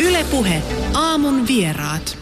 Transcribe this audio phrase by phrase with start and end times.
[0.00, 0.62] Ylepuhe
[0.94, 2.18] aamun vieraat.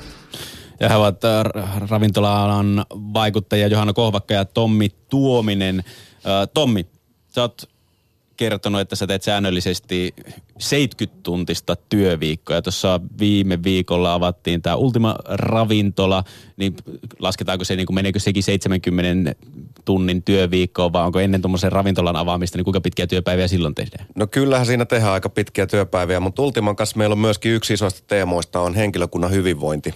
[0.80, 1.44] Ja he ovat äh,
[1.90, 5.78] ravintola-alan vaikuttajia Johanna Kohvakka ja Tommi Tuominen.
[5.78, 6.86] Äh, Tommi,
[7.28, 7.68] sä oot
[8.36, 10.14] kertonut, että sä teet säännöllisesti
[10.58, 12.56] 70-tuntista työviikkoa.
[12.56, 16.24] Ja tuossa viime viikolla avattiin tämä Ultima Ravintola,
[16.56, 16.76] niin
[17.18, 19.34] lasketaanko se, niin kuin meneekö sekin 70
[19.90, 24.06] tunnin työviikkoa, vai onko ennen tuommoisen ravintolan avaamista, niin kuinka pitkiä työpäiviä silloin tehdään?
[24.14, 28.02] No kyllähän siinä tehdään aika pitkiä työpäiviä, mutta Ultiman kanssa meillä on myöskin yksi isoista
[28.06, 29.94] teemoista on henkilökunnan hyvinvointi,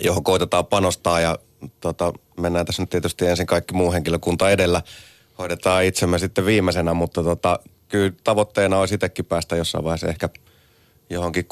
[0.00, 1.38] johon koitetaan panostaa ja
[1.80, 4.82] tota, mennään tässä nyt tietysti ensin kaikki muu henkilökunta edellä.
[5.38, 7.58] Hoidetaan itsemme sitten viimeisenä, mutta tota,
[7.88, 10.28] kyllä tavoitteena olisi itsekin päästä jossain vaiheessa ehkä
[11.10, 11.44] johonkin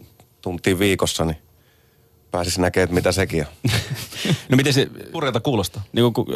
[0.00, 0.04] 60-50
[0.42, 1.36] tuntiin viikossa, niin
[2.30, 3.70] pääsisi näkemään, että mitä sekin on.
[4.48, 5.82] No miten se Purjalta kuulostaa.
[5.92, 6.26] niin kuin,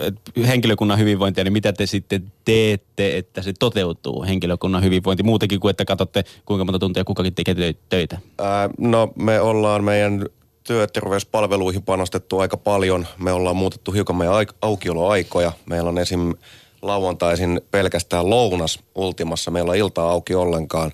[0.47, 5.85] henkilökunnan hyvinvointia, niin mitä te sitten teette, että se toteutuu henkilökunnan hyvinvointi muutenkin kuin, että
[5.85, 8.19] katsotte kuinka monta tuntia kukakin tekee tö- töitä?
[8.39, 10.27] Ää, no me ollaan meidän
[10.65, 13.07] työterveyspalveluihin panostettu aika paljon.
[13.19, 15.53] Me ollaan muutettu hiukan meidän aik- aukioloaikoja.
[15.67, 16.35] Meillä on esim.
[16.83, 19.51] lauantaisin pelkästään lounas Ultimassa.
[19.51, 20.93] Meillä on ilta auki ollenkaan.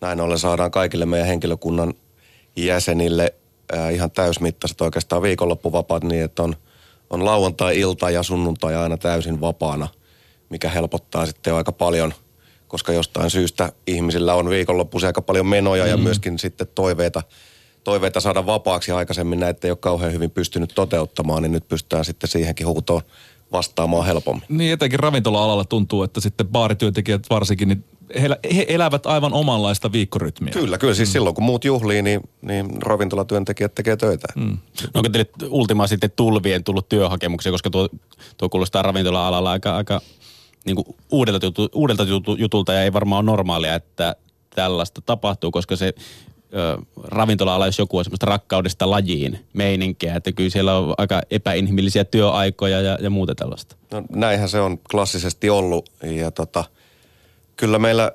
[0.00, 1.94] Näin ollen saadaan kaikille meidän henkilökunnan
[2.56, 3.34] jäsenille
[3.72, 6.56] ää, ihan täysmittaiset oikeastaan viikonloppuvapaat niin, että on,
[7.10, 9.88] on lauantai-ilta ja sunnuntai aina täysin vapaana,
[10.50, 12.14] mikä helpottaa sitten aika paljon,
[12.68, 15.90] koska jostain syystä ihmisillä on viikonloppuisin aika paljon menoja mm.
[15.90, 17.22] ja myöskin sitten toiveita,
[17.84, 22.30] toiveita saada vapaaksi aikaisemmin näitä ei ole kauhean hyvin pystynyt toteuttamaan, niin nyt pystytään sitten
[22.30, 23.02] siihenkin huutoon
[23.52, 24.44] vastaamaan helpommin.
[24.48, 27.84] Niin etenkin ravintola-alalla tuntuu, että sitten baarityöntekijät varsinkin, niin
[28.22, 30.52] he, he elävät aivan omanlaista viikkorytmiä.
[30.52, 30.94] Kyllä, kyllä.
[30.94, 31.12] Siis mm.
[31.12, 34.28] silloin kun muut juhlii, niin, niin ravintolatyöntekijät tekee töitä.
[34.34, 34.58] Mm.
[34.82, 37.88] No onko teille Ultima sitten tulvien tullut työhakemuksia, koska tuo,
[38.36, 40.00] tuo kuulostaa ravintola-alalla aika, aika
[40.64, 44.16] niin kuin uudelta, jutu, uudelta jutu, jutulta ja ei varmaan ole normaalia, että
[44.54, 45.94] tällaista tapahtuu, koska se
[46.54, 52.04] ö, ravintola-ala, jos joku on semmoista rakkaudesta lajiin meininkiä, että kyllä siellä on aika epäinhimillisiä
[52.04, 53.76] työaikoja ja, ja muuta tällaista.
[53.92, 56.64] No näinhän se on klassisesti ollut ja tota,
[57.56, 58.12] kyllä meillä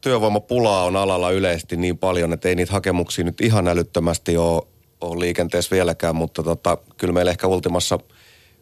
[0.00, 4.62] työvoimapulaa on alalla yleisesti niin paljon, että ei niitä hakemuksia nyt ihan älyttömästi ole,
[5.00, 7.98] ole liikenteessä vieläkään, mutta tota, kyllä meillä ehkä Ultimassa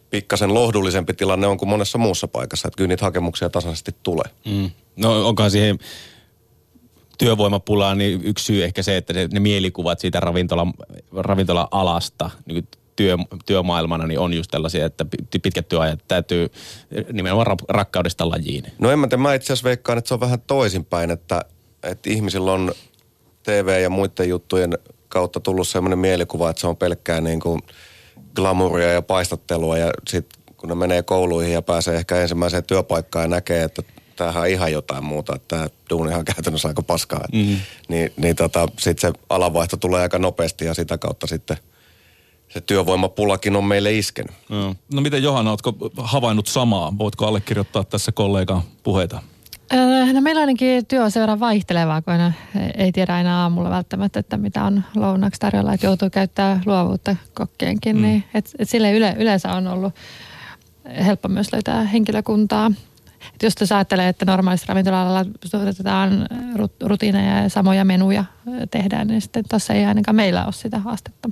[0.09, 4.25] pikkasen lohdullisempi tilanne on kuin monessa muussa paikassa, että kyllä niitä hakemuksia tasaisesti tulee.
[4.45, 4.71] Mm.
[4.95, 5.79] No onkohan siihen
[7.17, 10.67] työvoimapulaan niin yksi syy ehkä se, että ne, ne mielikuvat siitä ravintola,
[11.11, 16.49] ravintola-alasta niin työ, työmaailmana niin on just tällaisia, että pi- pitkät työajat täytyy
[17.11, 18.63] nimenomaan ra- rakkaudesta lajiin.
[18.79, 21.45] No en mä tiedä, mä itse asiassa veikkaan, että se on vähän toisinpäin, että,
[21.83, 22.71] että ihmisillä on
[23.43, 27.61] TV ja muiden juttujen kautta tullut sellainen mielikuva, että se on pelkkää niin kuin
[28.35, 33.29] glamouria ja paistattelua ja sitten kun ne menee kouluihin ja pääsee ehkä ensimmäiseen työpaikkaan ja
[33.29, 33.81] näkee, että
[34.15, 37.25] tämähän on ihan jotain muuta, että tämä duunihan on käytännössä aika paskaa.
[37.33, 37.57] Mm-hmm.
[37.89, 41.57] Niin, niin tota, sitten se alanvaihto tulee aika nopeasti ja sitä kautta sitten
[42.49, 44.35] se työvoimapulakin on meille iskenyt.
[44.49, 44.75] Mm.
[44.93, 46.93] No miten Johanna, oletko havainnut samaa?
[46.97, 49.21] Voitko allekirjoittaa tässä kollegan puheita?
[49.73, 52.31] Öö, No meillä ainakin työ on sen verran vaihtelevaa, kun aina
[52.77, 57.95] ei tiedä aina aamulla välttämättä, että mitä on lounaksi tarjolla, että joutuu käyttää luovuutta kokkienkin.
[57.95, 58.01] Mm.
[58.01, 59.93] Niin, et, et sille yle, yleensä on ollut
[61.05, 62.71] helppo myös löytää henkilökuntaa.
[63.33, 66.27] Et jos jos ajattelee, että normaalissa ravintola-alalla suoritetaan
[66.81, 68.25] rutiineja ja samoja menuja
[68.71, 71.29] tehdään, niin sitten tuossa ei ainakaan meillä ole sitä haastetta.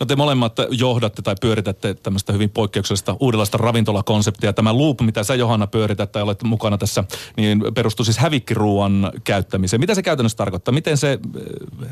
[0.00, 4.52] No te molemmat johdatte tai pyöritätte tämmöistä hyvin poikkeuksellista uudenlaista ravintolakonseptia.
[4.52, 7.04] Tämä loop, mitä sä Johanna pyörität tai olet mukana tässä,
[7.36, 9.80] niin perustuu siis hävikkiruuan käyttämiseen.
[9.80, 10.74] Mitä se käytännössä tarkoittaa?
[10.74, 11.18] Miten se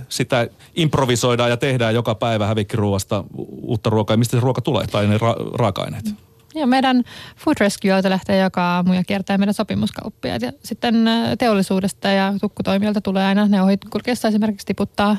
[0.09, 3.25] sitä improvisoidaan ja tehdään joka päivä hävikkiruuasta
[3.63, 4.15] uutta ruokaa?
[4.15, 6.30] Ja mistä se ruoka tulee tai ne ra- raaka-aineet?
[6.55, 7.03] Ja meidän
[7.37, 10.43] Food Rescue lähtee joka aamu ja kiertää meidän sopimuskauppiaat.
[10.43, 11.05] Ja sitten
[11.39, 15.17] teollisuudesta ja tukkutoimijoilta tulee aina ne ohikulkiessa esimerkiksi tiputtaa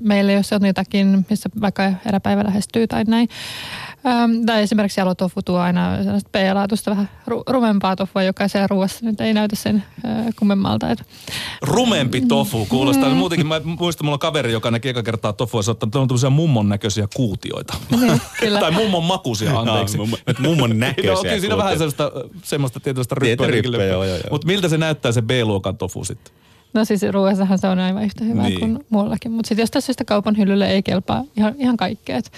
[0.00, 3.28] meille, jos on jotakin, missä vaikka eräpäivä lähestyy tai näin.
[4.46, 9.20] Tai esimerkiksi jalotofu tuo aina sellaista B-laatusta vähän ru- rumempaa tofua, joka siellä ruoassa nyt
[9.20, 9.84] ei näytä sen
[10.38, 10.90] kummemmalta.
[10.90, 11.02] Et.
[11.62, 13.08] Rumempi tofu kuulostaa.
[13.08, 13.16] Mm.
[13.16, 16.68] Muutenkin mä muistan, mulla on kaveri, joka näki eka kertaa tofua, se on tämmöisiä mummon
[16.68, 17.74] näköisiä kuutioita.
[17.90, 18.60] Niin, kyllä.
[18.64, 19.98] tai mummon makuisia, anteeksi.
[19.98, 20.06] No,
[20.38, 23.96] mummon näköisiä no, kyllä siinä vähän sellaista, semmoista tietynlaista Tietty ryppyä.
[24.30, 26.34] Mutta miltä se näyttää se B-luokan tofu sitten?
[26.74, 28.60] No siis ruoassahan se on aivan yhtä hyvää Niin.
[28.60, 28.74] niin.
[28.74, 29.32] kuin muullakin.
[29.32, 32.16] Mutta sitten jostain syystä kaupan hyllylle ei kelpaa ihan, ihan kaikkea.
[32.16, 32.32] Et,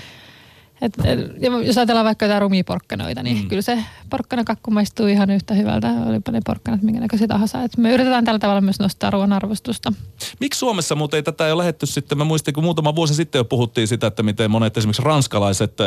[0.85, 1.21] et, et,
[1.67, 3.49] jos ajatellaan vaikka jotain rumia porkkanoita, niin mm.
[3.49, 5.89] kyllä se porkkanakakku maistuu ihan yhtä hyvältä.
[6.07, 7.63] Olipa ne porkkanat minkä näköisiä tahansa.
[7.63, 9.93] Et me yritetään tällä tavalla myös nostaa ruoan arvostusta.
[10.41, 12.19] Miksi Suomessa muuten ei tätä ole lähetty sitten?
[12.19, 15.87] Mä muistin, kun muutama vuosi sitten jo puhuttiin sitä, että miten monet esimerkiksi ranskalaiset äh,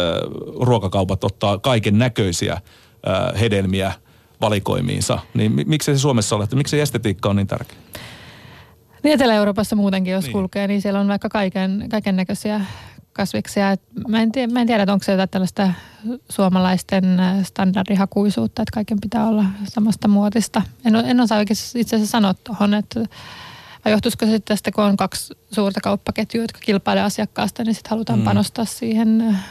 [0.60, 3.92] ruokakaupat ottaa kaiken näköisiä äh, hedelmiä
[4.42, 5.20] valikoimiinsa.
[5.34, 6.48] Niin mi- miksi se Suomessa ole?
[6.56, 7.78] Miksi se estetiikka on niin tärkeä?
[9.04, 10.34] Niin Etelä-Euroopassa muutenkin, jos niin.
[10.34, 12.62] kulkee, niin siellä on vaikka kaiken, kaiken näköisiä
[13.18, 13.72] kasviksia.
[13.72, 15.72] Et mä, en tiedä, mä en tiedä, että onko se jotain tällaista
[16.30, 20.62] suomalaisten äh, standardihakuisuutta, että kaiken pitää olla samasta muotista.
[20.86, 23.00] En, en osaa oikeasti itse asiassa sanoa tuohon, että
[23.86, 28.20] vai johtuisiko se tästä, kun on kaksi suurta kauppaketjua, jotka kilpailee asiakkaasta, niin sitten halutaan
[28.20, 28.26] mm.
[28.26, 29.46] panostaa siihen äh,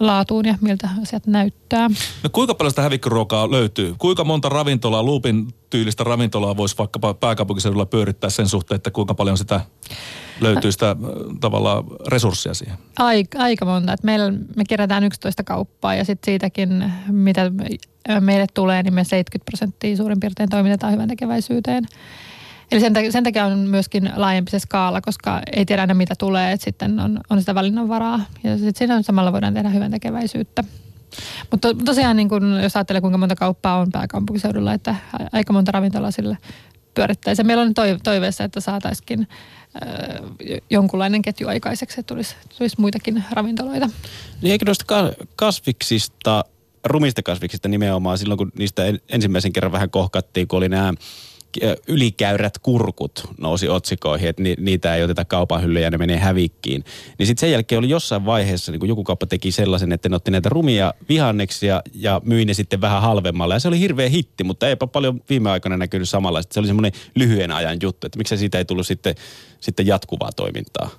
[0.00, 1.88] laatuun ja miltä asiat näyttää.
[2.22, 3.94] No kuinka paljon sitä hävikkiruokaa löytyy?
[3.98, 9.38] Kuinka monta ravintolaa, luupin tyylistä ravintolaa voisi vaikkapa pääkaupunkiseudulla pyörittää sen suhteen, että kuinka paljon
[9.38, 9.60] sitä
[10.40, 10.96] löytyy sitä äh,
[11.40, 12.78] tavallaan resursseja siihen?
[12.98, 13.92] Aika, aika monta.
[13.92, 17.52] Et meillä, me kerätään 11 kauppaa ja sitten siitäkin, mitä
[18.20, 21.84] meille tulee, niin me 70 prosenttia suurin piirtein toimitetaan hyvän tekeväisyyteen.
[22.72, 26.52] Eli sen, sen takia on myöskin laajempi se skaala, koska ei tiedä aina mitä tulee,
[26.52, 28.20] että sitten on, on sitä valinnanvaraa.
[28.44, 30.64] Ja sitten siinä samalla voidaan tehdä hyvän tekeväisyyttä.
[31.50, 34.94] Mutta tosiaan, niin kun, jos ajattelee kuinka monta kauppaa on pääkaupunkiseudulla, että
[35.32, 36.38] aika monta ravintolaa sille
[36.94, 37.44] pyörittäisi.
[37.44, 39.28] Meillä on toiveessa, että saataisiin
[40.70, 43.90] jonkunlainen ketju aikaiseksi, että tulisi, tulisi muitakin ravintoloita.
[44.42, 44.84] Niin eikö noista
[45.36, 46.44] kasviksista,
[46.84, 50.94] rumista kasviksista nimenomaan silloin, kun niistä ensimmäisen kerran vähän kohkattiin, kun oli nämä
[51.88, 56.84] ylikäyrät kurkut nousi otsikoihin, että ni, niitä ei oteta kaupan hyllyjä ja ne menee hävikkiin.
[57.18, 60.16] Niin sitten sen jälkeen oli jossain vaiheessa, niin kun joku kauppa teki sellaisen, että ne
[60.16, 63.54] otti näitä rumia vihanneksia ja myi ne sitten vähän halvemmalla.
[63.54, 66.54] Ja se oli hirveä hitti, mutta eipä paljon viime aikoina näkynyt samanlaista.
[66.54, 69.14] Se oli semmoinen lyhyen ajan juttu, että miksei siitä ei tullut sitten,
[69.60, 70.90] sitten jatkuvaa toimintaa.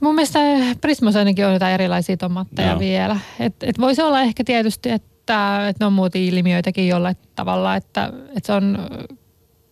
[0.00, 0.38] Mun mielestä
[0.80, 2.78] Prismosainenkin on jotain erilaisia tomatteja no.
[2.78, 3.18] vielä.
[3.40, 8.12] Et, et voisi olla ehkä tietysti, että että, että ne on muoti-ilmiöitäkin jollain tavalla, että,
[8.36, 8.78] että se on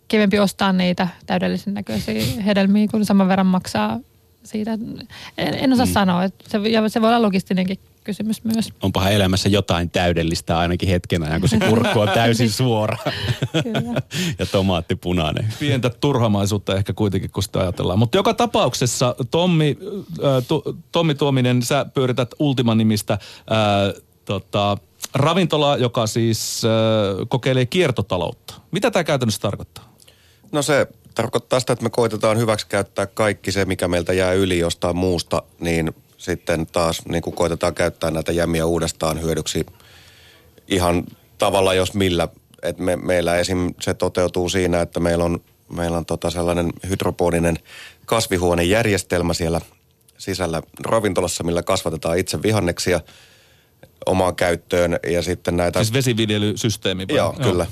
[0.07, 3.99] kivempi ostaa niitä täydellisen näköisiä hedelmiä, kun saman verran maksaa
[4.43, 4.73] siitä.
[5.37, 5.91] En, en osaa mm.
[5.91, 8.73] sanoa, että se, ja se voi olla logistinenkin kysymys myös.
[8.81, 12.97] Onpahan elämässä jotain täydellistä ainakin hetken ajan, kun se kurkku on täysin suora.
[14.39, 15.53] ja tomaatti punainen.
[15.59, 17.99] Pientä turhamaisuutta ehkä kuitenkin, kun sitä ajatellaan.
[17.99, 19.77] Mutta joka tapauksessa, Tommi,
[20.23, 23.19] äh, to, Tommi Tuominen, sä pyörität Ultima-nimistä äh,
[24.25, 24.77] tota,
[25.13, 26.71] ravintola, joka siis äh,
[27.29, 28.53] kokeilee kiertotaloutta.
[28.71, 29.93] Mitä tämä käytännössä tarkoittaa?
[30.51, 34.59] No se tarkoittaa sitä, että me koitetaan hyväksi käyttää kaikki se, mikä meiltä jää yli
[34.59, 39.65] jostain muusta, niin sitten taas niin kuin koitetaan käyttää näitä jämiä uudestaan hyödyksi
[40.67, 41.03] ihan
[41.37, 42.27] tavalla jos millä.
[42.63, 43.73] Et me, meillä esim.
[43.81, 45.39] se toteutuu siinä, että meillä on,
[45.73, 47.57] meillä on tota sellainen hydroponinen
[48.05, 49.61] kasvihuonejärjestelmä siellä
[50.17, 52.99] sisällä ravintolassa, millä kasvatetaan itse vihanneksia–
[54.09, 55.79] omaan käyttöön ja sitten näitä...
[55.79, 57.17] Siis vesiviljelysysteemi vai?
[57.17, 57.51] Joo, Joo.
[57.51, 57.65] kyllä.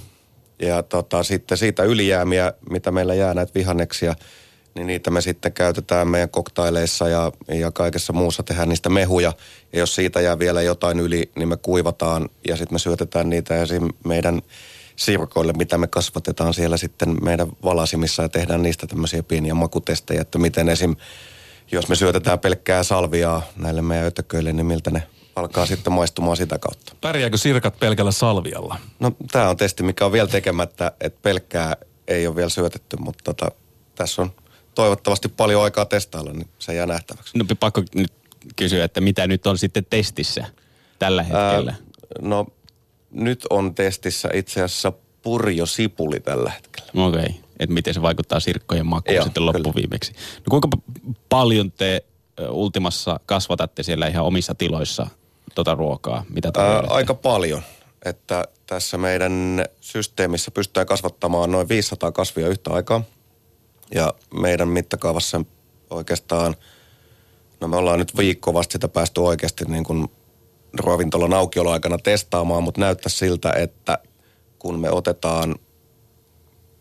[0.62, 4.16] Ja tota, sitten siitä ylijäämiä, mitä meillä jää näitä vihanneksia,
[4.76, 9.34] niin niitä me sitten käytetään meidän koktaileissa ja, ja kaikessa muussa tehdään niistä mehuja.
[9.74, 13.62] Ja jos siitä jää vielä jotain yli, niin me kuivataan ja sitten me syötetään niitä
[13.62, 13.90] esim.
[14.06, 14.42] meidän
[14.96, 20.40] sirkoille, mitä me kasvatetaan siellä sitten meidän valasimissa ja tehdään niistä tämmöisiä pieniä makutestejä, että
[20.40, 20.96] miten esim.
[21.72, 25.04] jos me syötetään pelkkää salviaa näille meidän ötököille, niin miltä ne
[25.38, 26.96] alkaa sitten maistumaan sitä kautta.
[27.02, 28.80] Pärjääkö sirkat pelkällä salvialla?
[29.00, 31.76] No tämä on testi, mikä on vielä tekemättä, että pelkkää
[32.08, 33.52] ei ole vielä syötetty, mutta tota,
[33.96, 34.32] tässä on
[34.76, 37.38] toivottavasti paljon aikaa testailla, niin se jää nähtäväksi.
[37.38, 38.14] No pakko nyt
[38.56, 40.46] kysyä, että mitä nyt on sitten testissä
[41.00, 41.72] tällä hetkellä?
[41.72, 41.78] Ää,
[42.22, 42.48] no
[43.12, 47.08] nyt on testissä itse asiassa purjosipuli tällä hetkellä.
[47.08, 47.36] Okei, okay.
[47.60, 50.14] että miten se vaikuttaa sirkkojen makuun Joo, sitten loppuviimeksi.
[50.38, 50.70] No kuinka
[51.30, 52.04] paljon te
[52.50, 55.08] Ultimassa kasvatatte siellä ihan omissa tiloissa
[55.56, 56.26] tota ruokaa?
[56.30, 57.62] Mitä Ää, aika paljon.
[58.06, 63.04] Että tässä meidän systeemissä pystytään kasvattamaan noin 500 kasvia yhtä aikaa.
[63.96, 65.42] Ja meidän mittakaavassa
[65.90, 66.56] oikeastaan,
[67.62, 70.08] no me ollaan nyt viikko vasta sitä päästy oikeasti niin kuin
[70.80, 73.98] ravintolan aukioloaikana testaamaan, mutta näyttää siltä, että
[74.60, 75.56] kun me otetaan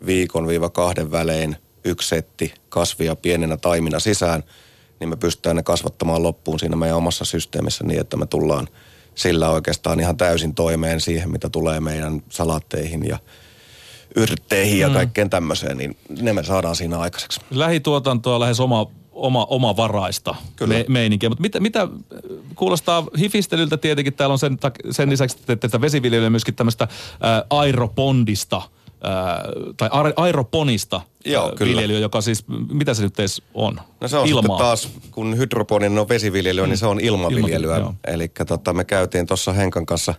[0.07, 4.43] viikon viiva kahden välein yksi setti kasvia pienenä taimina sisään–
[5.01, 8.69] niin me pystytään ne kasvattamaan loppuun siinä meidän omassa systeemissä niin, että me tullaan
[9.15, 13.19] sillä oikeastaan ihan täysin toimeen siihen, mitä tulee meidän salaatteihin ja
[14.17, 14.95] yrtteihin ja mm.
[14.95, 17.41] kaikkeen tämmöiseen, niin ne me saadaan siinä aikaiseksi.
[17.51, 20.35] Lähituotantoa lähes oma, oma, oma varaista
[20.67, 21.89] Me, meininkiä, mutta mitä, mitä
[22.55, 24.59] kuulostaa hifistelyltä tietenkin, täällä on sen,
[24.91, 26.89] sen lisäksi, että, että vesiviljelyä myöskin tämmöistä
[27.51, 28.63] aeropondista–
[29.77, 33.81] tai aeroponista Joo, viljelyä, joka siis, mitä se nyt edes on?
[34.01, 34.43] No se on Ilmaa.
[34.43, 36.69] sitten taas, kun hydroponin on vesiviljelyä, mm.
[36.69, 37.77] niin se on ilmaviljelyä.
[37.77, 40.15] Ilma, Eli tota, me käytiin tuossa Henkan kanssa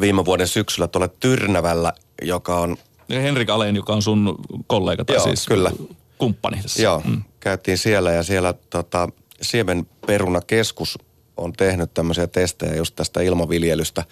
[0.00, 1.92] viime vuoden syksyllä tuolla Tyrnävällä,
[2.22, 2.76] joka on...
[3.08, 4.34] Ja Henrik Alen, joka on sun
[4.66, 5.72] kollega tai Joo, siis kyllä.
[6.18, 6.82] kumppani tässä.
[6.82, 7.22] Joo, mm.
[7.40, 9.08] käytiin siellä ja siellä tota,
[9.42, 10.98] Siemenperunakeskus
[11.36, 14.04] on tehnyt tämmöisiä testejä just tästä ilmaviljelystä.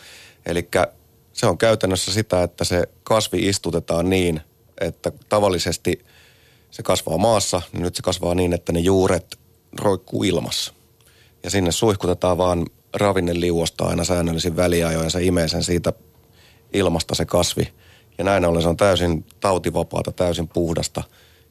[0.47, 0.69] Eli
[1.39, 4.41] se on käytännössä sitä, että se kasvi istutetaan niin,
[4.81, 6.05] että tavallisesti
[6.71, 9.39] se kasvaa maassa, niin nyt se kasvaa niin, että ne juuret
[9.81, 10.73] roikkuu ilmassa.
[11.43, 15.93] Ja sinne suihkutetaan vaan ravinneliuosta aina säännöllisin väliajoin ja se imee sen siitä
[16.73, 17.73] ilmasta se kasvi.
[18.19, 21.03] Ja näin ollen se on täysin tautivapaata, täysin puhdasta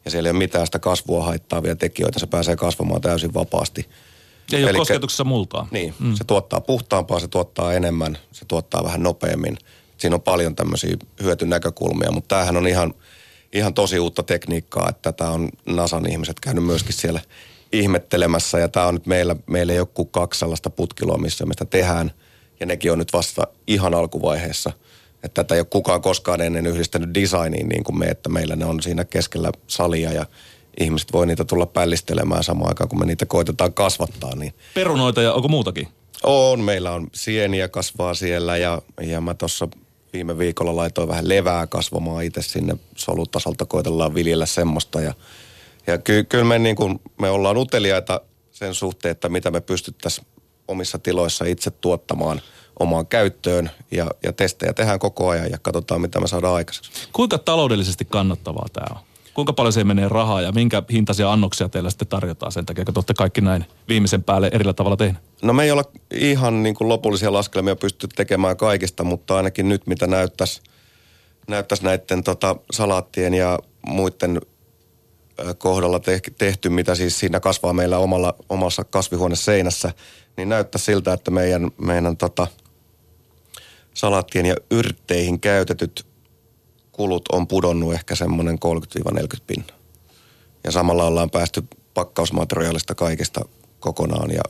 [0.06, 2.20] ja siellä ei ole mitään sitä kasvua haittaavia tekijöitä.
[2.20, 3.90] Se pääsee kasvamaan täysin vapaasti.
[4.54, 5.68] Ei ole Elikkä- kosketuksessa multaa.
[5.72, 6.16] Niin, mm.
[6.16, 9.58] se tuottaa puhtaampaa, se tuottaa enemmän, se tuottaa vähän nopeammin.
[9.98, 12.94] Siinä on paljon tämmöisiä hyötynäkökulmia, mutta tämähän on ihan,
[13.54, 17.20] ihan tosi uutta tekniikkaa, että tätä on NASAn ihmiset käynyt myöskin siellä
[17.72, 18.60] ihmettelemässä.
[18.60, 21.66] Ja tämä on nyt meillä, meillä ei ole kuin kaksi sellaista putkiloa, missä me sitä
[21.66, 22.12] tehdään.
[22.60, 24.72] Ja nekin on nyt vasta ihan alkuvaiheessa.
[25.24, 28.66] Että tätä ei ole kukaan koskaan ennen yhdistänyt designiin niin kuin me, että meillä ne
[28.66, 30.26] on siinä keskellä salia ja
[30.80, 34.36] ihmiset voi niitä tulla pällistelemään samaan aikaan, kun me niitä koitetaan kasvattaa.
[34.36, 35.88] Niin Perunoita ja onko muutakin?
[36.24, 39.68] on, meillä on sieniä kasvaa siellä ja, ja mä tuossa
[40.14, 45.02] viime viikolla laitoin vähän levää kasvamaan itse sinne solutasolta, koitellaan viljellä semmoista.
[45.02, 45.14] Ja,
[45.88, 48.22] ja ky, kyllä me, niin kuin, me ollaan uteliaita
[48.52, 50.28] sen suhteen, että mitä me pystyttäisiin
[50.68, 52.42] omissa tiloissa itse tuottamaan
[52.80, 56.92] omaan käyttöön ja, ja testejä tehdään koko ajan ja katsotaan, mitä me saadaan aikaiseksi.
[57.14, 59.07] Kuinka taloudellisesti kannattavaa tämä on?
[59.38, 62.94] Kuinka paljon se menee rahaa ja minkä hintaisia annoksia teillä sitten tarjotaan sen takia, kun
[62.94, 65.26] te olette kaikki näin viimeisen päälle erillä tavalla tehneet?
[65.42, 69.88] No me ei olla ihan niin kuin lopullisia laskelmia pysty tekemään kaikista, mutta ainakin nyt
[69.88, 70.62] mitä näyttäisi
[71.48, 74.42] näyttäisi näiden tota, salaattien ja muiden
[75.58, 79.92] kohdalla te- tehty, mitä siis siinä kasvaa meillä omalla, omassa kasvihuoneseinässä,
[80.38, 82.48] niin näyttää siltä, että meidän, meidän tota,
[83.94, 86.06] salaattien ja yrtteihin käytetyt
[86.98, 88.58] kulut on pudonnut ehkä semmoinen
[89.12, 89.74] 30-40 pinna.
[90.64, 91.64] Ja samalla ollaan päästy
[91.94, 93.42] pakkausmateriaalista kaikista
[93.80, 94.42] kokonaan ja,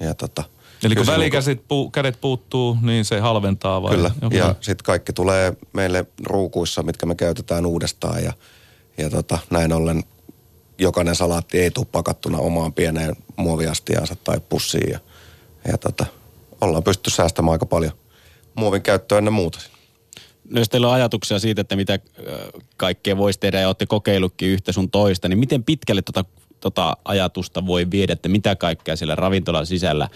[0.00, 0.44] ja tota,
[0.84, 3.94] Eli kun välikäsit puu, kädet puuttuu, niin se halventaa vai?
[3.96, 4.38] Kyllä, Okei.
[4.38, 8.32] ja sitten kaikki tulee meille ruukuissa, mitkä me käytetään uudestaan ja,
[8.98, 10.04] ja tota, näin ollen
[10.78, 14.98] jokainen salaatti ei tule pakattuna omaan pieneen muoviastiaansa tai pussiin ja,
[15.68, 16.06] ja tota,
[16.60, 17.92] ollaan pystytty säästämään aika paljon
[18.54, 19.58] muovin käyttöä ennen muuta.
[20.50, 21.98] No jos teillä on ajatuksia siitä, että mitä
[22.76, 26.24] kaikkea voisi tehdä ja olette kokeillutkin yhtä sun toista, niin miten pitkälle tota,
[26.60, 30.08] tota ajatusta voi viedä, että mitä kaikkea siellä ravintolan sisällä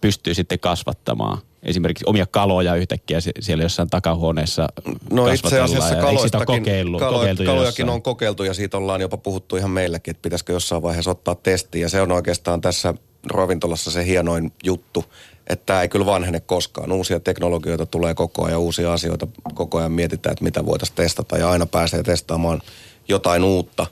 [0.00, 1.38] pystyy sitten kasvattamaan?
[1.62, 4.68] Esimerkiksi omia kaloja yhtäkkiä sie- siellä jossain takahuoneessa
[5.10, 7.88] No itse asiassa ja kaloistakin, kokeillu, kalo, kalojakin jossain?
[7.88, 11.80] on kokeiltu ja siitä ollaan jopa puhuttu ihan meilläkin, että pitäisikö jossain vaiheessa ottaa testi.
[11.80, 12.94] Ja se on oikeastaan tässä
[13.26, 15.04] ravintolassa se hienoin juttu,
[15.46, 16.92] että tämä ei kyllä vanhene koskaan.
[16.92, 21.50] Uusia teknologioita tulee koko ajan, uusia asioita koko ajan mietitään, että mitä voitaisiin testata ja
[21.50, 22.62] aina pääsee testaamaan
[23.08, 23.86] jotain uutta.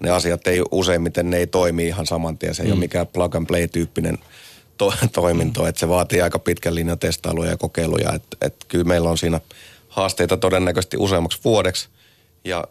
[0.00, 2.54] Ne asiat ei useimmiten ne ei toimi ihan saman tien.
[2.54, 2.72] Se ei mm.
[2.72, 4.18] ole mikään plug and play tyyppinen
[4.78, 8.12] to- toiminto, että se vaatii aika pitkän linjan testailuja ja kokeiluja.
[8.12, 9.40] Että et kyllä meillä on siinä
[9.88, 11.88] haasteita todennäköisesti useammaksi vuodeksi
[12.44, 12.64] ja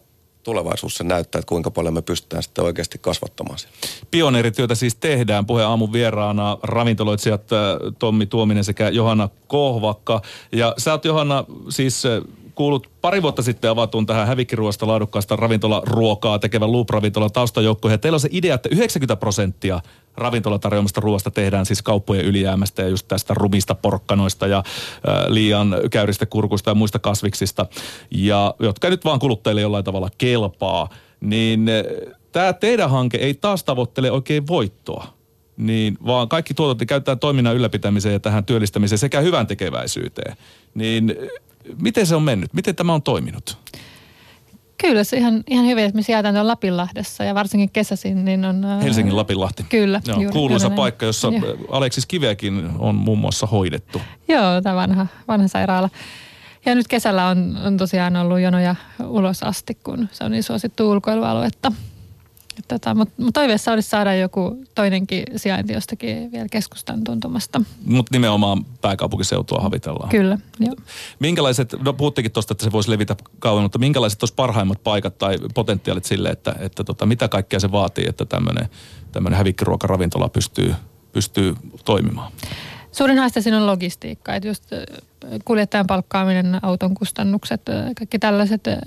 [0.44, 3.72] tulevaisuus se näyttää, että kuinka paljon me pystytään sitten oikeasti kasvattamaan sitä.
[4.12, 5.46] Pioneerityötä siis tehdään.
[5.46, 7.60] Puheen aamun vieraana ravintoloitsijat äh,
[8.00, 10.22] Tommi Tuominen sekä Johanna Kohvakka.
[10.52, 12.12] Ja sä oot Johanna siis äh,
[12.56, 18.00] kuulut pari vuotta sitten avatuun tähän hävikkiruoasta laadukkaasta ravintolaruokaa tekevän Loop-ravintolan taustajoukkoihin.
[18.00, 19.80] Teillä on se idea, että 90 prosenttia
[20.18, 24.64] ravintolatarjoamasta ruoasta tehdään siis kauppojen ylijäämästä ja just tästä rumista porkkanoista ja äh,
[25.28, 27.66] liian käyristä kurkuista ja muista kasviksista,
[28.12, 30.90] ja, jotka nyt vaan kuluttajille jollain tavalla kelpaa.
[31.22, 31.70] Niin
[32.32, 35.08] tämä teidän hanke ei taas tavoittele oikein voittoa,
[35.58, 40.38] niin, vaan kaikki tuotot käytetään toiminnan ylläpitämiseen ja tähän työllistämiseen sekä hyvän tekeväisyyteen.
[40.74, 41.28] Niin äh,
[41.82, 42.54] miten se on mennyt?
[42.54, 43.58] Miten tämä on toiminut?
[44.78, 48.66] Kyllä se ihan, ihan hyvin, että me sijataan tuolla Lapinlahdessa ja varsinkin kesäisin, niin on...
[48.66, 49.66] ää, Helsingin Lapinlahti.
[49.70, 50.78] Kyllä, Joo, juuri- kuuluisa juuri näin.
[50.78, 51.58] paikka, jossa Joo.
[51.70, 54.02] Aleksis Kiveäkin on muun muassa hoidettu.
[54.28, 55.90] Joo, tämä vanha, vanha sairaala.
[56.66, 58.76] Ja nyt kesällä on, on tosiaan ollut jonoja
[59.08, 61.72] ulos asti, kun se on niin suosittu ulkoilualuetta.
[62.68, 67.62] Tota, Mutta mut toiveessa olisi saada joku toinenkin sijainti jostakin vielä keskustan tuntumasta.
[67.86, 70.10] Mutta nimenomaan pääkaupunkiseutua havitellaan.
[70.10, 70.76] Kyllä, joo.
[71.20, 75.38] Minkälaiset, no puhuttikin tuosta, että se voisi levitä kauan, mutta minkälaiset olisi parhaimmat paikat tai
[75.54, 80.76] potentiaalit sille, että, että tota, mitä kaikkea se vaatii, että tämmöinen hävikkiruokaravintola pystyy,
[81.12, 81.56] pystyy
[81.86, 82.32] toimimaan?
[82.94, 84.80] Suurin haaste siinä on logistiikka, että just äh,
[85.46, 88.78] kuljettajan palkkaaminen, auton kustannukset, äh, kaikki tällaiset äh,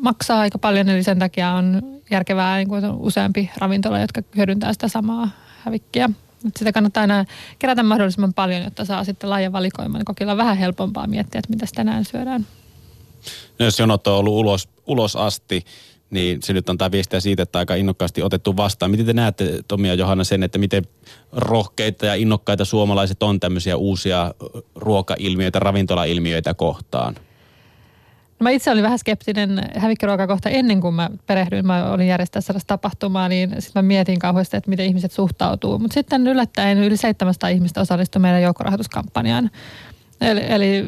[0.00, 4.88] maksaa aika paljon, eli sen takia on järkevää niin kuin useampi ravintola, jotka hyödyntää sitä
[4.88, 5.30] samaa
[5.64, 6.10] hävikkiä.
[6.42, 7.24] Mutta sitä kannattaa aina
[7.58, 10.04] kerätä mahdollisimman paljon, jotta saa sitten laajan valikoiman.
[10.04, 12.46] Kokilla on vähän helpompaa miettiä, että mitä tänään syödään.
[13.58, 15.64] No jos jonot on ollut ulos, ulos asti,
[16.16, 18.90] niin se nyt antaa viestiä siitä, että aika innokkaasti otettu vastaan.
[18.90, 20.84] Miten te näette, Tomi ja Johanna, sen, että miten
[21.32, 24.34] rohkeita ja innokkaita suomalaiset on tämmöisiä uusia
[24.74, 27.14] ruokailmiöitä, ravintolailmiöitä kohtaan?
[28.40, 31.66] Mä itse olin vähän skeptinen hävikkiruokakohta ennen kuin mä perehdyin.
[31.66, 35.78] Mä olin järjestää sellaista tapahtumaa, niin sitten mä mietin kauheasti, että miten ihmiset suhtautuu.
[35.78, 39.50] Mutta sitten yllättäen yli 700 ihmistä osallistui meidän joukkorahoituskampanjaan.
[40.20, 40.86] Eli, eli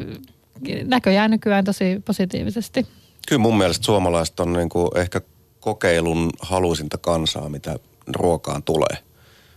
[0.85, 2.85] näköjään nykyään tosi positiivisesti.
[3.29, 5.21] Kyllä mun mielestä suomalaiset on niin kuin ehkä
[5.59, 7.75] kokeilun haluisinta kansaa, mitä
[8.15, 8.97] ruokaan tulee.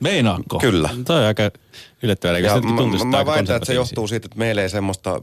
[0.01, 0.59] Meinaatko?
[0.59, 0.91] Kyllä.
[1.07, 1.43] Toi on aika
[2.03, 2.39] yllättävää.
[2.39, 5.21] Ja Ja mä, mä väitän, että se johtuu siitä, että meillä ei semmoista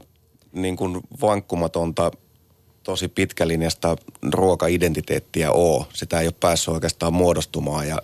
[0.52, 2.10] niin kuin vankkumatonta,
[2.82, 3.96] tosi pitkälinjasta
[4.32, 5.86] ruokaidentiteettiä ole.
[5.92, 7.98] Sitä ei ole päässyt oikeastaan muodostumaan ja,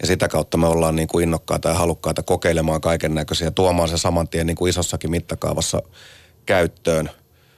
[0.00, 3.98] ja sitä kautta me ollaan niin kuin innokkaita ja halukkaita kokeilemaan kaiken näköisiä, tuomaan se
[3.98, 5.82] saman tien niin kuin isossakin mittakaavassa
[6.46, 7.10] käyttöön.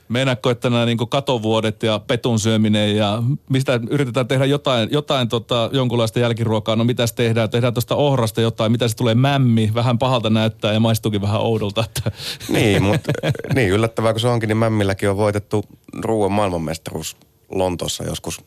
[0.08, 5.70] Meinaatko, että nämä niin katovuodet ja petun syöminen ja mistä yritetään tehdä jotain, jotain tota,
[5.73, 7.50] jonkunlaista jälkiruokaa, no mitäs tehdään?
[7.50, 11.84] Tehdään tuosta ohrasta jotain, mitä se tulee mämmi, vähän pahalta näyttää ja maistuukin vähän oudolta.
[11.84, 12.11] Että.
[12.49, 13.12] Niin, mutta
[13.54, 15.64] niin yllättävää kuin se onkin, niin Mämmilläkin on voitettu
[16.02, 17.16] ruoan maailmanmestaruus
[17.50, 18.40] Lontoossa joskus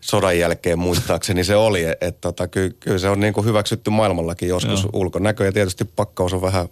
[0.00, 3.90] sodan jälkeen muistaakseni se oli, että et, tota, kyllä, kyllä se on niin kuin hyväksytty
[3.90, 4.90] maailmallakin joskus Joo.
[4.92, 6.68] ulkonäkö ja tietysti pakkaus on vähän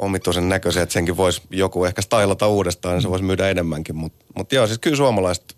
[0.00, 4.24] omituisen näköisiä, että senkin voisi joku ehkä stylata uudestaan, niin se voisi myydä enemmänkin, mutta
[4.36, 5.56] mut joo, siis kyllä suomalaiset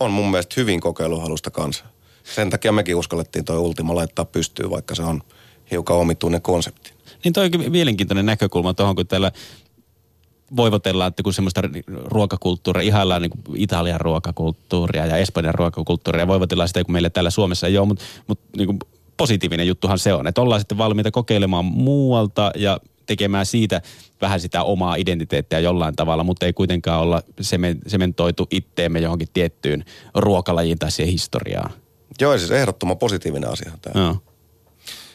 [0.00, 1.84] on mun mielestä hyvin kokeiluhalusta kanssa.
[2.24, 5.22] Sen takia mekin uskallettiin toi Ultima laittaa pystyyn, vaikka se on
[5.70, 6.92] hiukan omituinen konsepti.
[7.24, 9.32] Niin toi onkin mielenkiintoinen näkökulma tuohon, kun täällä
[10.56, 11.62] voivotellaan, että kun semmoista
[12.04, 17.66] ruokakulttuuria, ihaillaan niin Italian ruokakulttuuria ja Espanjan ruokakulttuuria, ja voivotellaan sitä, kun meillä täällä Suomessa
[17.66, 18.78] ei ole, mutta, mutta niin
[19.16, 23.82] positiivinen juttuhan se on, että ollaan sitten valmiita kokeilemaan muualta ja tekemään siitä
[24.20, 29.84] vähän sitä omaa identiteettiä jollain tavalla, mutta ei kuitenkaan olla semen- sementoitu itteemme johonkin tiettyyn
[30.14, 31.70] ruokalajiin tai siihen historiaan.
[32.20, 34.04] Joo, siis ehdottoman positiivinen asia tämä.
[34.04, 34.16] Joo.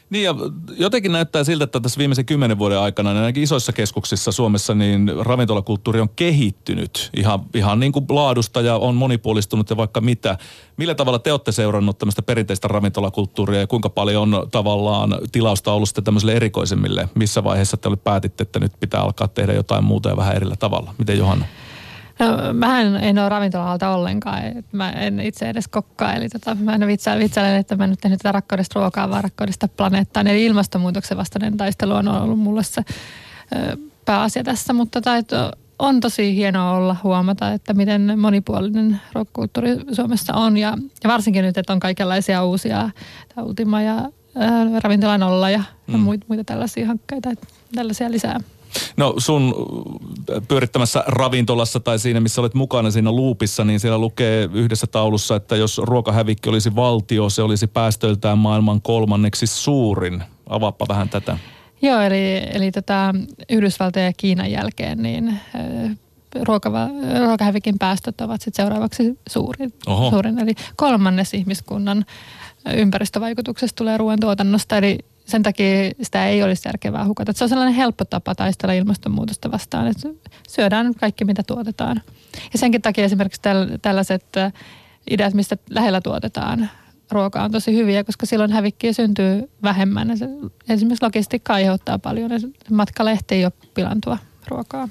[0.10, 0.36] Niin ja
[0.78, 5.12] jotenkin näyttää siltä, että tässä viimeisen kymmenen vuoden aikana niin ainakin isoissa keskuksissa Suomessa niin
[5.20, 10.38] ravintolakulttuuri on kehittynyt ihan, ihan niin kuin laadusta ja on monipuolistunut ja vaikka mitä.
[10.78, 15.90] Millä tavalla te olette seurannut tämmöistä perinteistä ravintolakulttuuria ja kuinka paljon on tavallaan tilausta ollut
[15.90, 17.10] sitten tämmöisille erikoisemmille?
[17.16, 20.94] Missä vaiheessa te päätitte, että nyt pitää alkaa tehdä jotain muuta ja vähän erillä tavalla?
[20.98, 21.46] Miten Johanna?
[22.20, 24.46] No, mähän en ole ravintola ollenkaan.
[24.46, 26.14] Et Mä en itse edes kokkaa.
[26.14, 29.24] Eli tota, mä en vitsa, vitsailen, että mä en nyt tehnyt tätä rakkaudesta ruokaa, vaan
[29.24, 30.28] rakkaudesta planeettaan.
[30.28, 32.82] Eli ilmastonmuutoksen vastainen taistelu on ollut mulle se
[33.56, 34.74] ö, pääasia tässä.
[34.74, 35.32] Mutta tota, et
[35.80, 40.58] on tosi hienoa olla huomata, että miten monipuolinen ruokakulttuuri Suomessa on.
[40.58, 42.90] Ja, ja varsinkin nyt, että on kaikenlaisia uusia,
[43.36, 45.94] tämä Ultima ja äh, ravintolan olla ja, mm.
[45.94, 48.40] ja muita, muita tällaisia hankkeita, että tällaisia lisää.
[48.98, 49.56] No sun
[50.48, 55.56] pyörittämässä ravintolassa tai siinä, missä olet mukana siinä luupissa, niin siellä lukee yhdessä taulussa, että
[55.56, 60.24] jos ruokahävikki olisi valtio, se olisi päästöiltään maailman kolmanneksi suurin.
[60.50, 61.38] Avaappa vähän tätä.
[61.82, 63.16] Joo, eli, eli tota,
[63.50, 65.40] Yhdysvaltojen ja Kiinan jälkeen niin
[66.42, 66.88] ruokava,
[67.28, 70.10] ruokahävikin päästöt ovat sitten seuraavaksi suurin, Oho.
[70.10, 70.40] suurin.
[70.40, 72.06] Eli kolmannes ihmiskunnan
[72.74, 74.98] ympäristövaikutuksesta tulee ruoantuotannosta, eli
[75.30, 77.34] sen takia sitä ei olisi järkevää hukata.
[77.34, 80.10] Se on sellainen helppo tapa taistella ilmastonmuutosta vastaan, että
[80.50, 82.02] syödään kaikki, mitä tuotetaan.
[82.54, 84.26] Ja senkin takia esimerkiksi täl, tällaiset
[85.10, 86.70] ideat, mistä lähellä tuotetaan
[87.12, 90.12] ruokaa on tosi hyviä, koska silloin hävikkiä syntyy vähemmän.
[90.70, 92.40] Esimerkiksi logistiikka aiheuttaa paljon ja
[92.72, 94.90] matkalehti ei ole pilantua ruokaa.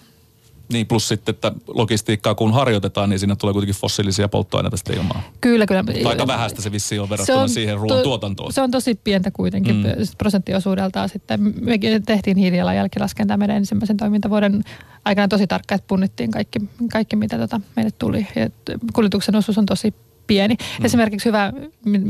[0.72, 5.20] Niin, plus sitten, että logistiikkaa kun harjoitetaan, niin siinä tulee kuitenkin fossiilisia polttoaineita sitten ilmaan.
[5.40, 5.84] Kyllä, kyllä.
[6.04, 8.52] Aika vähäistä se vissi on verrattuna on siihen ruoan to, tuotantoon.
[8.52, 9.84] Se on tosi pientä kuitenkin mm.
[10.18, 11.40] prosenttiosuudeltaan sitten.
[11.40, 14.64] Me tehtiin hiilijalanjälkilaskentaa meidän ensimmäisen toimintavuoden
[15.04, 16.58] aikana tosi tarkkaan, että punnittiin kaikki,
[16.92, 18.26] kaikki mitä tota meille tuli.
[18.36, 18.50] Ja
[18.92, 19.94] kuljetuksen osuus on tosi
[20.26, 20.54] pieni.
[20.54, 20.84] Mm.
[20.84, 21.52] Esimerkiksi hyvä,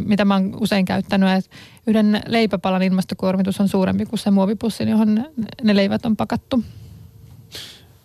[0.07, 5.25] mitä mä oon usein käyttänyt, että yhden leipäpalan ilmastokuormitus on suurempi kuin se muovipussi, johon
[5.62, 6.64] ne leivät on pakattu.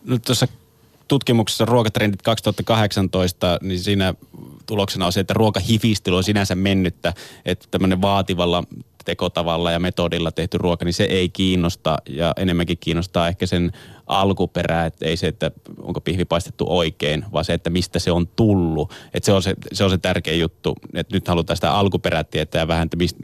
[0.06, 0.48] Nyt tuossa
[1.08, 4.13] tutkimuksessa Ruokatrendit 2018, niin siinä
[4.66, 7.13] tuloksena on se, että ruokahifistely on sinänsä mennyttä,
[7.46, 8.63] että tämmöinen vaativalla
[9.06, 13.72] tekotavalla ja metodilla tehty ruoka, niin se ei kiinnosta ja enemmänkin kiinnostaa ehkä sen
[14.08, 18.28] alkuperä, että ei se, että onko pihvi paistettu oikein, vaan se, että mistä se on
[18.28, 18.94] tullut.
[19.13, 22.68] Että se on se, se on se tärkeä juttu, että nyt halutaan sitä alkuperää tietää
[22.68, 23.18] vähän, että mist,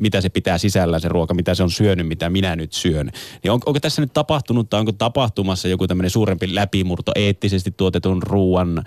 [0.00, 3.10] mitä se pitää sisällä se ruoka, mitä se on syönyt, mitä minä nyt syön.
[3.42, 8.22] Niin on, onko tässä nyt tapahtunut tai onko tapahtumassa joku tämmöinen suurempi läpimurto eettisesti tuotetun
[8.22, 8.84] ruoan äh,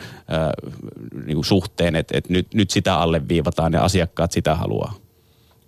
[1.26, 5.05] niin suhteen, että, että nyt, nyt sitä alleviivataan ja asiakkaat sitä haluaa?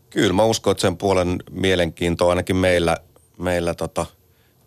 [0.10, 2.98] Kyllä mä uskon, että sen puolen mielenkiinto ainakin meillä,
[3.38, 4.06] meillä tota,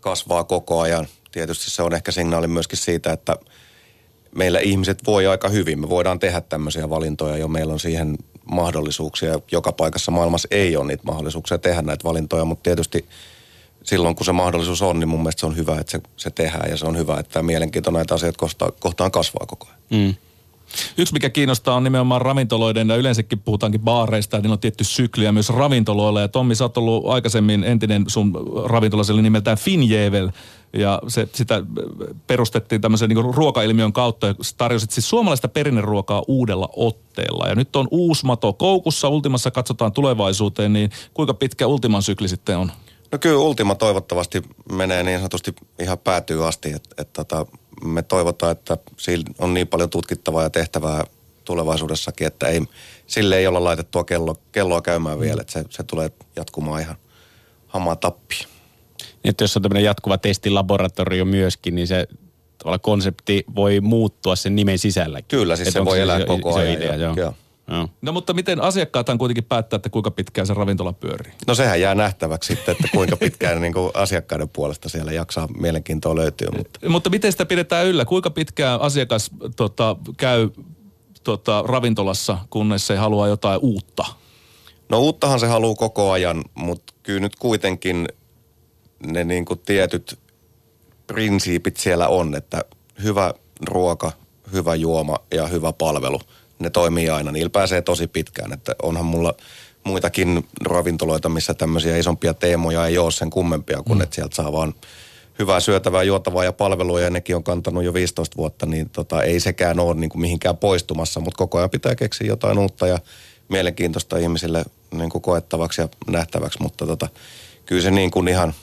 [0.00, 1.07] kasvaa koko ajan.
[1.33, 3.37] Tietysti se on ehkä signaali myöskin siitä, että
[4.35, 5.81] meillä ihmiset voi aika hyvin.
[5.81, 7.48] Me voidaan tehdä tämmöisiä valintoja jo.
[7.48, 8.18] Meillä on siihen
[8.50, 9.40] mahdollisuuksia.
[9.53, 13.05] Joka paikassa maailmassa ei ole niitä mahdollisuuksia tehdä näitä valintoja, mutta tietysti
[13.85, 16.70] silloin kun se mahdollisuus on, niin mun mielestä se on hyvä, että se, se tehdään
[16.70, 19.81] ja se on hyvä, että mielenkiinto näitä asioita kohtaan, kohtaan kasvaa koko ajan.
[19.90, 20.14] Mm.
[20.98, 25.33] Yksi, mikä kiinnostaa, on nimenomaan ravintoloiden, ja yleensäkin puhutaankin baareista, ja niillä on tietty sykliä
[25.33, 26.20] myös ravintoloilla.
[26.20, 28.33] Ja Tommi, sä oot ollut aikaisemmin entinen sun
[28.64, 30.30] ravintola, se oli nimeltään Finjevel,
[30.72, 31.62] ja se, sitä
[32.26, 37.48] perustettiin tämmöisen niin ruokailmiön kautta, ja tarjosit siis suomalaista perinneruokaa uudella otteella.
[37.48, 42.59] Ja nyt on uusi mato koukussa, Ultimassa katsotaan tulevaisuuteen, niin kuinka pitkä Ultiman sykli sitten
[42.59, 42.72] on?
[43.12, 47.46] No kyllä Ultima toivottavasti menee niin sanotusti ihan päätyy asti, että, että, että
[47.85, 51.05] me toivotaan, että sillä on niin paljon tutkittavaa ja tehtävää
[51.45, 52.61] tulevaisuudessakin, että ei,
[53.07, 56.97] sille ei olla laitettua kello, kelloa käymään vielä, että se, se tulee jatkumaan ihan
[57.66, 58.35] hamaa tappi.
[59.01, 62.07] Niin, että jos on tämmöinen jatkuva testilaboratorio myöskin, niin se
[62.81, 65.23] konsepti voi muuttua sen nimen sisällä.
[65.23, 66.75] Kyllä, siis se voi elää koko ajan.
[66.75, 67.03] Idea, joo.
[67.03, 67.14] joo.
[67.16, 67.35] Joo.
[68.02, 71.33] No mutta miten asiakkaathan kuitenkin päättää, että kuinka pitkään se ravintola pyörii?
[71.46, 76.16] No sehän jää nähtäväksi sitten, että kuinka pitkään niin kuin asiakkaiden puolesta siellä jaksaa mielenkiintoa
[76.16, 76.48] löytyy.
[76.56, 78.04] Mutta, mutta miten sitä pidetään yllä?
[78.04, 80.50] Kuinka pitkään asiakas tota, käy
[81.24, 84.04] tota, ravintolassa, kunnes se haluaa jotain uutta?
[84.88, 88.09] No uuttahan se haluaa koko ajan, mutta kyllä nyt kuitenkin
[89.06, 90.18] ne niin kuin tietyt
[91.06, 92.64] prinsiipit siellä on, että
[93.02, 93.35] hyvä
[93.68, 94.12] ruoka,
[94.52, 96.20] hyvä juoma ja hyvä palvelu–
[96.61, 97.33] ne toimii aina.
[97.33, 99.35] Niillä pääsee tosi pitkään, että onhan mulla
[99.85, 104.03] muitakin ravintoloita, missä tämmöisiä isompia teemoja ei ole sen kummempia, kun mm.
[104.03, 104.75] että sieltä saa vaan
[105.38, 109.40] hyvää syötävää, juotavaa ja palvelua ja nekin on kantanut jo 15 vuotta, niin tota, ei
[109.40, 112.99] sekään ole niin kuin mihinkään poistumassa, mutta koko ajan pitää keksiä jotain uutta ja
[113.49, 117.09] mielenkiintoista ihmisille niin kuin koettavaksi ja nähtäväksi, mutta tota,
[117.66, 118.55] kyllä se niin kuin ihan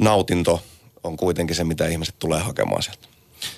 [0.00, 0.62] nautinto
[1.04, 3.08] on kuitenkin se, mitä ihmiset tulee hakemaan sieltä.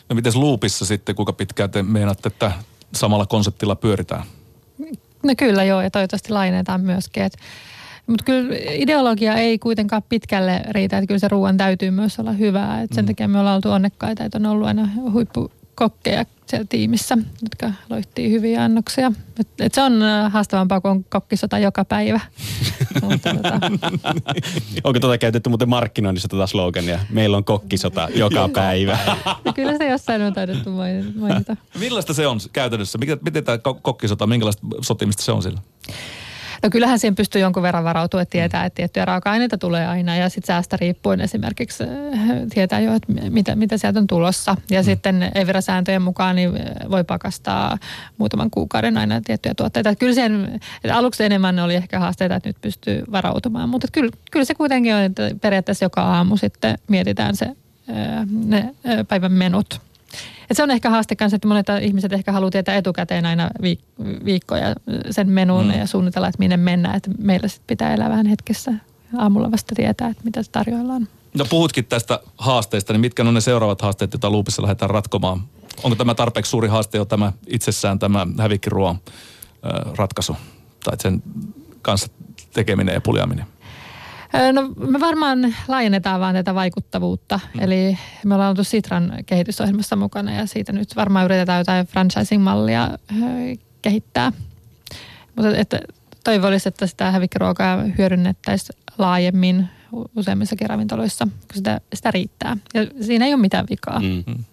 [0.08, 2.52] No miten luupissa sitten, kuinka pitkään te meinaatte, että
[2.94, 4.22] samalla konseptilla pyöritään?
[5.22, 7.22] No kyllä joo, ja toivottavasti lainetaan myöskin.
[8.06, 12.82] Mutta kyllä ideologia ei kuitenkaan pitkälle riitä, että kyllä se ruoan täytyy myös olla hyvää.
[12.82, 13.06] Et sen mm.
[13.06, 14.88] takia me ollaan oltu onnekkaita, että on ollut aina
[15.70, 19.12] huippukokkeja siellä tiimissä, jotka loihtii hyviä annoksia.
[19.40, 22.20] Et, et se on äh, haastavampaa, kun on kokkisota joka päivä.
[23.02, 23.60] Mutta, tota...
[24.84, 26.98] Onko tuota käytetty muuten markkinoinnissa tuota slogania?
[27.10, 28.98] Meillä on kokkisota joka päivä.
[29.44, 31.56] no, kyllä se jossain on taidettu mainita.
[31.78, 32.98] Millaista se on käytännössä?
[33.24, 35.60] Miten tämä kokkisota, minkälaista sotimista se on sillä?
[36.62, 40.28] No kyllähän siihen pystyy jonkun verran varautua, että tietää, että tiettyjä raaka-aineita tulee aina ja
[40.28, 41.88] sitten säästä riippuen esimerkiksi äh,
[42.54, 44.56] tietää jo, että mitä, mitä sieltä on tulossa.
[44.70, 44.84] Ja mm.
[44.84, 47.78] sitten Evira-sääntöjen mukaan niin äh, voi pakastaa
[48.18, 49.90] muutaman kuukauden aina tiettyjä tuotteita.
[49.90, 54.10] Että kyllä sen, että aluksi enemmän oli ehkä haasteita, että nyt pystyy varautumaan, mutta kyllä,
[54.30, 58.74] kyllä se kuitenkin on, että periaatteessa joka aamu sitten mietitään se, äh, ne
[59.08, 59.89] päivän menut.
[60.50, 64.24] Et se on ehkä haaste kanssa, että monet ihmiset ehkä haluaa tietää etukäteen aina viik-
[64.24, 64.74] viikkoja
[65.10, 65.78] sen menun mm.
[65.78, 66.96] ja suunnitella, että minne mennään.
[66.96, 68.72] Että meillä sitten pitää elää vähän hetkessä
[69.18, 71.08] aamulla vasta tietää, että mitä tarjoillaan.
[71.34, 75.40] No puhutkin tästä haasteesta, niin mitkä on ne seuraavat haasteet, joita Luupissa lähdetään ratkomaan?
[75.82, 78.98] Onko tämä tarpeeksi suuri haaste jo tämä itsessään tämä hävikkiruoan
[79.96, 80.36] ratkaisu
[80.84, 81.22] tai sen
[81.82, 82.08] kanssa
[82.52, 83.46] tekeminen ja puljaaminen?
[84.52, 87.40] No me varmaan laajennetaan vaan tätä vaikuttavuutta.
[87.54, 87.60] Mm.
[87.60, 92.98] Eli me ollaan oltu Sitran kehitysohjelmassa mukana ja siitä nyt varmaan yritetään jotain franchising-mallia
[93.82, 94.32] kehittää.
[95.36, 95.80] Mutta että
[96.24, 99.68] toivoisin, että sitä hävikkiruokaa hyödynnettäisiin laajemmin
[100.16, 102.56] useammissakin ravintoloissa, kun sitä, sitä riittää.
[102.74, 104.00] Ja siinä ei ole mitään vikaa.
[104.00, 104.44] Mm.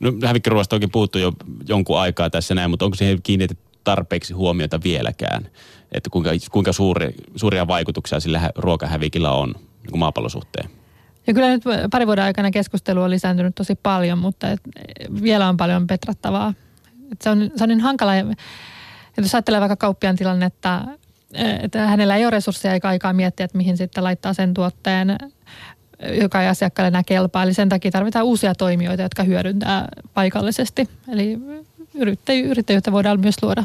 [0.00, 1.32] No hävikkiruoasta onkin puhuttu jo
[1.68, 5.46] jonkun aikaa tässä näin, mutta onko siihen kiinnitetty tarpeeksi huomiota vieläkään?
[5.92, 10.70] että kuinka, kuinka suuri, suuria vaikutuksia sillä ruokahävikillä on niin kuin maapallon suhteen.
[11.26, 14.60] Ja kyllä nyt pari vuoden aikana keskustelu on lisääntynyt tosi paljon, mutta et
[15.22, 16.54] vielä on paljon petrattavaa.
[17.12, 18.16] Et se, on, se on niin hankala.
[18.16, 18.26] Et
[19.16, 20.80] jos ajattelee vaikka kauppian tilannetta,
[21.62, 25.16] että hänellä ei ole resursseja eikä aikaa miettiä, että mihin sitten laittaa sen tuotteen,
[26.20, 27.42] joka ei asiakkaalle enää kelpaa.
[27.42, 30.88] Eli sen takia tarvitaan uusia toimijoita, jotka hyödyntää paikallisesti.
[31.08, 31.38] Eli
[31.94, 33.64] yrittäjyyttä voidaan myös luoda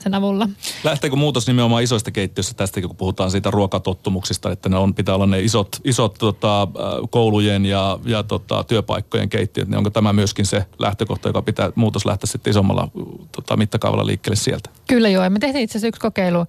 [0.00, 0.48] sen avulla.
[0.84, 5.26] Lähteekö muutos nimenomaan isoista keittiöistä tästä, kun puhutaan siitä ruokatottumuksista, että ne on, pitää olla
[5.26, 6.68] ne isot, isot tota,
[7.10, 12.06] koulujen ja, ja tota, työpaikkojen keittiöt, niin onko tämä myöskin se lähtökohta, joka pitää muutos
[12.06, 12.88] lähteä sitten isommalla
[13.32, 14.70] tota, mittakaavalla liikkeelle sieltä?
[14.86, 16.46] Kyllä joo, me tehtiin itse asiassa yksi kokeilu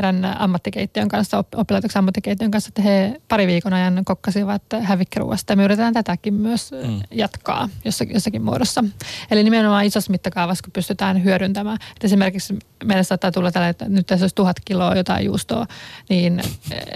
[0.00, 5.56] erään ammattikeittiön kanssa, oppilaitoksen ammattikeittiön kanssa, että he pari viikon ajan kokkasivat hävikkiruuasta.
[5.56, 7.00] Me yritetään tätäkin myös mm.
[7.10, 8.84] jatkaa jossakin, jossakin muodossa.
[9.30, 11.78] Eli nimenomaan isossa mittakaavassa, kun pystytään hyödyntämään.
[11.92, 15.66] Että esimerkiksi meille saattaa tulla tällä, että nyt tässä olisi tuhat kiloa jotain juustoa,
[16.08, 16.42] niin,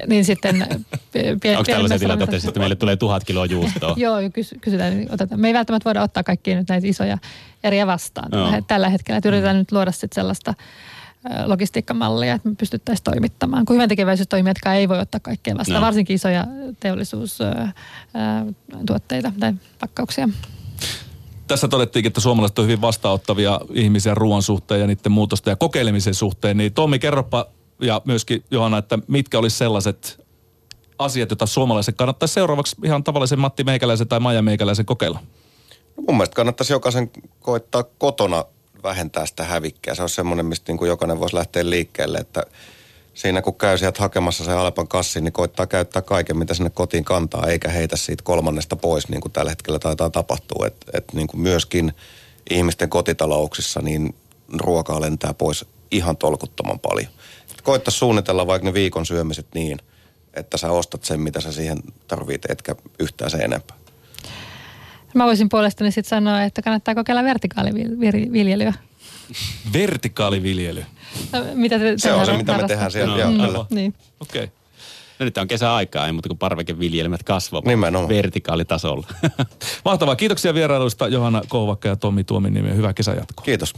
[0.07, 0.67] niin sitten...
[1.13, 3.95] Pie, Onko tällaisia tilanteita, että meille tulee tuhat kiloa juustoa?
[4.05, 4.97] Joo, kys, kysytään.
[4.97, 5.41] Niin otetaan.
[5.41, 7.19] Me ei välttämättä voida ottaa kaikkia nyt näitä isoja
[7.65, 8.63] eriä vastaan no.
[8.67, 9.19] tällä hetkellä.
[9.19, 9.59] Että yritetään mm.
[9.59, 10.55] nyt luoda sitten sellaista
[11.47, 13.65] logistiikkamallia, että me pystyttäisiin toimittamaan.
[13.65, 15.87] Kun hyvän tekeväisyystoimijatkaan ei voi ottaa kaikkea vastaan, No.
[15.87, 16.47] varsinkin isoja
[16.81, 20.29] teollisuustuotteita tai pakkauksia.
[21.47, 26.15] Tässä todettiinkin, että suomalaiset on hyvin vastaanottavia ihmisiä ruoan suhteen ja niiden muutosten ja kokeilemisen
[26.15, 26.57] suhteen.
[26.57, 27.47] Niin Tommi, kerropa
[27.81, 30.25] ja myöskin Johanna, että mitkä olisi sellaiset
[30.99, 35.19] asiat, joita suomalaiset kannattaisi seuraavaksi ihan tavallisen Matti Meikäläisen tai Maija Meikäläisen kokeilla?
[35.97, 37.11] No mun mielestä kannattaisi jokaisen
[37.41, 38.45] koittaa kotona
[38.85, 39.95] vähentää sitä hävikkiä.
[39.95, 42.43] Se on semmoinen, mistä niin kuin jokainen voisi lähteä liikkeelle, että
[43.15, 47.05] siinä kun käy sieltä hakemassa sen Alepan kassin, niin koittaa käyttää kaiken, mitä sinne kotiin
[47.05, 50.67] kantaa, eikä heitä siitä kolmannesta pois, niin kuin tällä hetkellä taitaa tapahtua.
[50.67, 51.93] Että et niin kuin myöskin
[52.51, 54.15] ihmisten kotitalouksissa niin
[54.59, 57.13] ruokaa lentää pois ihan tolkuttoman paljon.
[57.51, 59.79] Et koittaa suunnitella vaikka ne viikon syömiset niin,
[60.35, 63.77] että sä ostat sen, mitä sä siihen tarvit, etkä yhtään se enempää.
[65.15, 68.73] Mä voisin puolestani sitten sanoa, että kannattaa kokeilla vertikaaliviljelyä.
[69.73, 70.85] Vertikaaliviljely.
[71.55, 73.15] Mitä te, Se on se, mitä me tehdään siellä.
[73.15, 73.47] No, Joo, no.
[73.47, 73.67] kyllä.
[73.71, 73.95] Niin.
[74.21, 74.45] Okei.
[74.45, 74.55] Okay.
[75.19, 78.09] No nyt on kesäaikaa, ei muuta kuin parvekeviljelmät kasvavat Nimenomaan.
[78.09, 79.07] vertikaalitasolla.
[79.85, 80.17] Mahtavaa.
[80.17, 82.75] Kiitoksia vierailuista Johanna Kouvakka ja Tommi Tuominiemi.
[82.77, 83.45] Hyvää kesän jatkoa.
[83.45, 83.75] Kiitos.